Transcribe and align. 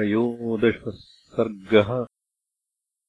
त्रयोदशः 0.00 0.90
सर्गः 1.32 1.88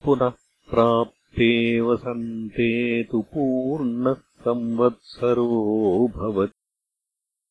पुनः 0.03 0.33
प्राप्ते 0.71 1.49
वसन्ते 1.81 2.71
तु 3.03 3.21
पूर्णः 3.21 4.13
संवत्सरोऽभवत् 4.13 6.55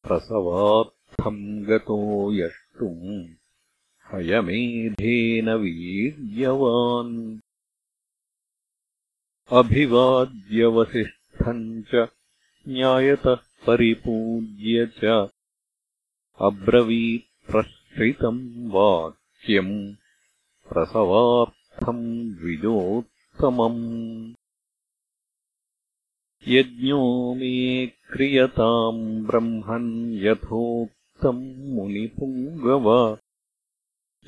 प्रसवार्थम् 0.06 1.64
गतो 1.64 1.98
यष्टुम् 2.32 3.34
हयमेधेन 4.12 5.50
वीर्यवान्। 5.50 7.41
अभिवाद्यवसिष्ठम् 9.52 11.82
च 11.82 12.09
ज्ञायतः 12.68 13.38
परिपूज्य 13.66 14.86
च 14.86 15.29
अब्रवीत्प्रश्रितम् 16.41 18.43
वाक्यम् 19.41 19.95
प्रसवार्थम् 20.69 22.34
द्विजोत्तमम् 22.34 24.34
यज्ञो 26.48 27.34
मे 27.34 27.87
क्रियताम् 27.87 29.27
ब्रह्मन् 29.27 30.15
यथोक्तम् 30.15 31.74
मुनिपुङ्गव। 31.74 33.18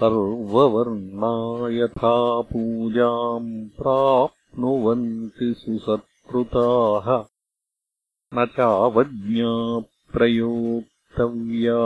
सर्ववर्णा 0.00 1.68
यथा 1.68 2.40
पूजाम् 2.40 3.68
प्राप्नुवन्ति 3.68 5.54
सुसत्कृताः। 5.58 7.24
न 8.34 8.46
चावज्ञा 8.46 9.82
प्रयोक्तव्या 10.12 11.78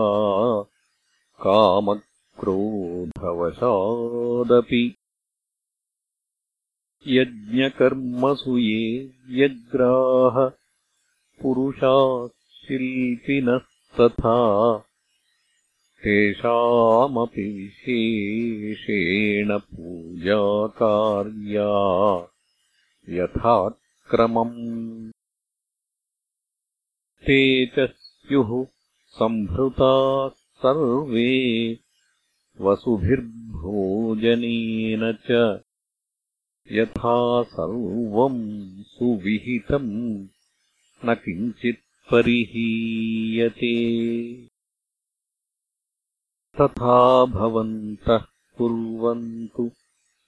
कामक्रोधवशादपि 2.44 4.84
यज्ञकर्मसु 7.06 8.56
ये 8.58 8.84
व्यग्राः 9.34 10.38
पुरुषाः 11.42 12.26
शिल्पिनस्तथा 12.66 14.36
तेषामपि 16.04 17.44
विशेषेण 17.58 19.58
पूजाकार्या 19.58 21.68
यथाक्रमम् 23.18 24.56
ते 27.26 27.40
च 27.74 27.86
स्युः 27.90 28.50
सम्भृताः 29.18 30.28
सर्वे 30.62 31.28
वसुभिर्भोजनेन 32.60 35.12
च 35.12 35.60
यथा 36.72 37.42
सर्वम् 37.42 38.84
सुविहितम् 38.84 40.26
न 41.04 41.14
किञ्चित्परिहीयते 41.14 43.74
तथा 46.60 47.24
भवन्तः 47.24 48.24
कुर्वन्तु 48.58 49.70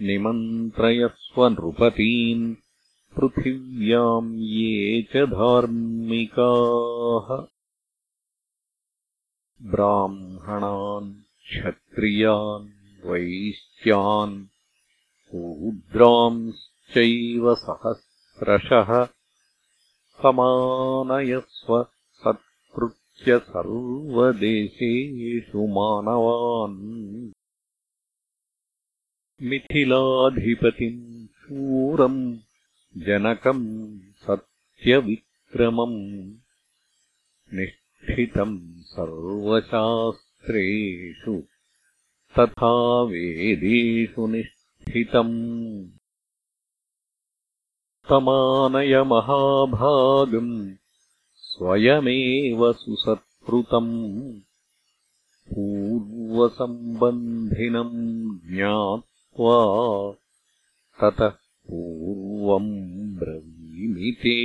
निमन्त्रयस्व 0.09 1.39
नृपतीन् 1.55 2.45
पृथिव्याम् 3.17 4.39
ये 4.39 5.03
च 5.03 5.17
धार्मिकाः। 5.17 7.47
ब्राह्मणान् 9.71 11.15
क्षत्रियान् 11.15 13.07
वैश्यान् 13.07 14.47
शूद्रांश्चैव 15.27 17.55
सहस्रशः 17.55 19.09
समानयस्व 20.23 21.87
सत्कृत्य 22.13 23.39
सर्वदेशेषु 23.39 25.59
मानवान्। 25.59 27.31
मिथिलाधिपतिम् 29.43 31.27
शूरम् 31.27 32.39
जनकम् 32.97 34.01
सत्यविक्रमम् 34.01 36.35
निष्ठितम् 37.55 38.83
सर्वशास्त्रेषु 38.83 41.43
तथा 42.39 43.03
वेदेषु 43.03 44.27
निष्ठितम्। 44.27 45.89
तमानय 48.11 49.03
महाभागम् 49.03 50.75
स्वयमेव 51.35 52.73
सुसत्कृतम्। 52.73 54.41
पूर्वसम्बन्धिनम् 55.51 58.49
ज्ञात्वा 58.49 60.15
ततः 61.01 61.50
पूर्वम् 61.71 63.19
ब्रवीमिते 63.19 64.37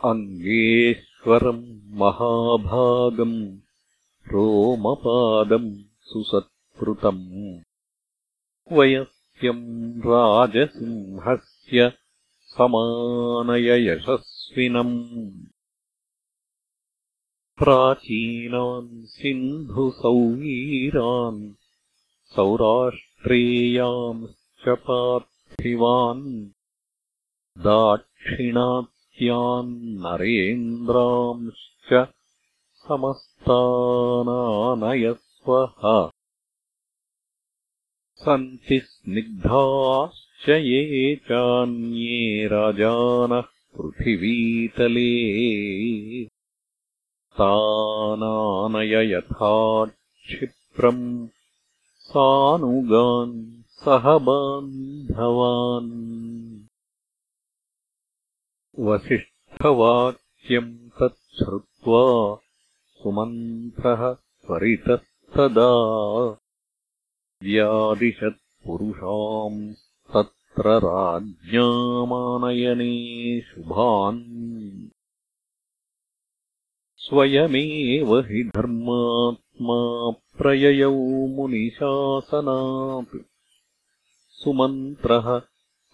अङ्गेश्वरम् 0.09 1.63
महाभागम् 2.01 3.37
रोमपादम् 4.33 5.69
सुसत्कृतम् 6.11 7.23
वयस्यम् 8.77 9.65
राजसिंहस्य 10.11 11.89
समानय 12.57 13.69
यशस्विनम् 13.87 14.95
प्राचीनान् 17.61 19.05
सिन्धुसौवीरान् 19.05 21.41
सौराष्ट्रेयांश्च 22.35 24.65
पार्थिवान् 24.69 26.23
दाक्षिणात्यान् 27.65 29.75
नरेन्द्रांश्च 30.05 31.91
समस्तानानयस्वः। 32.87 35.85
सन्ति 38.15 38.79
स्निग्धाश्च 38.79 40.49
ये 40.49 41.15
चान्ये 41.15 42.47
राजानः 42.47 43.43
पृथिवीतले 43.77 45.11
तानानय 47.41 48.93
यथा 49.13 49.53
क्षिप्रम् 49.85 51.05
सानुगान् 52.09 53.39
सह 53.85 54.05
बान्धवान्। 54.27 55.89
वसिष्ठवाक्यम् 58.79 60.75
तच्छ्रुत्वा 60.99 62.03
सुमन्त्रः 62.97 64.01
त्वरितस्तदा 64.13 65.71
व्यादिशत्पुरुषाम् 67.43 69.59
तत्र 70.13 70.65
राज्ञामानयने 70.85 72.93
शुभान् 73.41 74.23
स्वयमेव 77.01 78.19
हि 78.19 78.43
धर्मात्मा 78.43 80.09
प्रययौ 80.37 80.95
मुनिशासनात्। 81.27 83.17
सुमन्त्रः 84.29 85.39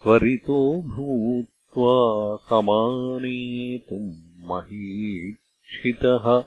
त्वरितो 0.03 0.81
भूत्वा 0.81 2.35
समानेतुम् 2.49 4.13
महीक्षितः। 4.47 6.41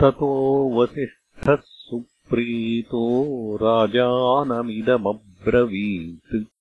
ततो 0.00 0.70
वसिष्ठः 0.70 1.58
सुप्रीतो 1.64 3.56
राजानमिदमब्रवीत् 3.56 6.51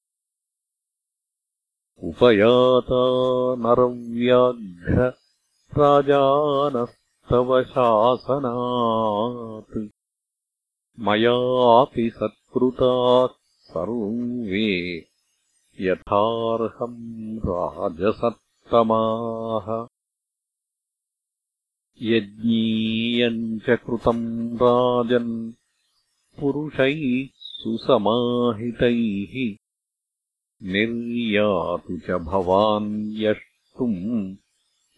उपयाता 2.03 3.55
नरव्याघ्र 3.55 5.13
राजानस्तथान्यवे 5.77 7.01
तव 7.31 7.63
शासनात्। 7.63 9.88
मयापि 11.00 12.10
सत्कृताः 12.10 13.27
सर्वे 13.62 15.05
यथार्हम् 15.79 17.39
राजसत्तमाः। 17.46 19.88
यज्ञीयम् 22.01 23.60
च 23.60 23.63
कृतम् 23.63 24.55
राजन् 24.55 25.51
पुरुषैः 26.39 27.27
सुसमाहितैः 27.36 29.60
निर्यातु 30.63 31.97
च 31.97 32.11
भवान् 32.11 33.13
यष्टुम् 33.15 34.35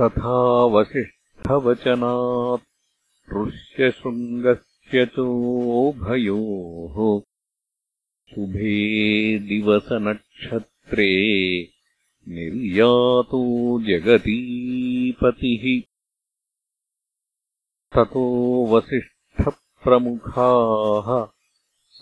तथा 0.00 0.64
वसिष्ठवचनात् 1.46 2.62
ऋष्यशृङ्गस्य 3.36 5.04
चोभयोः 5.06 6.96
शुभे 8.30 8.72
दिवसनक्षत्रे 9.48 11.08
निर्यातो 12.28 13.42
जगतीपतिः 13.88 15.64
ततो 17.94 18.24
वसिष्ठप्रमुखाः 18.66 21.08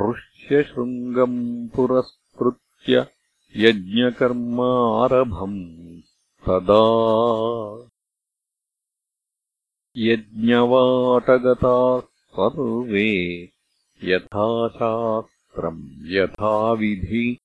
ऋष्यशृङ्गम् 0.02 1.68
पुरस्कृत्य 1.68 3.06
यज्ञकर्मारभम् 3.56 6.00
तदा 6.46 6.84
यज्ञवाटगताः 9.96 12.00
सर्वे 12.00 13.48
यथाशास्त्रम् 14.04 15.88
यथाविधि। 16.04 17.38